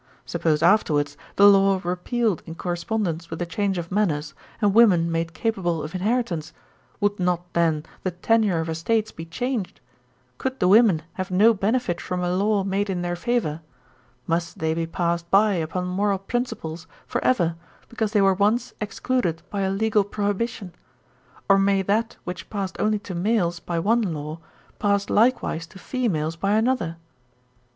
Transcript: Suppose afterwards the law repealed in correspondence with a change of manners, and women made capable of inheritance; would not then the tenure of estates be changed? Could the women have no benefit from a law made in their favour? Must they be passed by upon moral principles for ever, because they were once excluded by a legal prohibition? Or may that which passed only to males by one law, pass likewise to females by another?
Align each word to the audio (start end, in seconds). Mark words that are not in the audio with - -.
Suppose 0.25 0.63
afterwards 0.63 1.15
the 1.35 1.47
law 1.47 1.79
repealed 1.83 2.41
in 2.47 2.55
correspondence 2.55 3.29
with 3.29 3.39
a 3.39 3.45
change 3.45 3.77
of 3.77 3.91
manners, 3.91 4.33
and 4.59 4.73
women 4.73 5.11
made 5.11 5.35
capable 5.35 5.83
of 5.83 5.93
inheritance; 5.93 6.53
would 6.99 7.19
not 7.19 7.43
then 7.53 7.83
the 8.01 8.09
tenure 8.09 8.59
of 8.59 8.67
estates 8.67 9.11
be 9.11 9.25
changed? 9.27 9.79
Could 10.39 10.59
the 10.59 10.67
women 10.67 11.03
have 11.21 11.29
no 11.29 11.53
benefit 11.53 12.01
from 12.01 12.23
a 12.23 12.33
law 12.33 12.63
made 12.63 12.89
in 12.89 13.03
their 13.03 13.15
favour? 13.15 13.61
Must 14.25 14.57
they 14.57 14.73
be 14.73 14.87
passed 14.87 15.29
by 15.29 15.53
upon 15.53 15.85
moral 15.85 16.17
principles 16.17 16.87
for 17.05 17.23
ever, 17.23 17.55
because 17.87 18.11
they 18.11 18.21
were 18.21 18.33
once 18.33 18.73
excluded 18.81 19.43
by 19.51 19.61
a 19.61 19.69
legal 19.69 20.03
prohibition? 20.03 20.73
Or 21.47 21.59
may 21.59 21.83
that 21.83 22.17
which 22.23 22.49
passed 22.49 22.75
only 22.79 22.97
to 22.97 23.13
males 23.13 23.59
by 23.59 23.77
one 23.77 24.01
law, 24.01 24.39
pass 24.79 25.11
likewise 25.11 25.67
to 25.67 25.77
females 25.77 26.37
by 26.37 26.53
another? 26.53 26.97